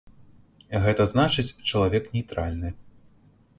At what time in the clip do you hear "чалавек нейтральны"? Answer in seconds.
1.73-2.75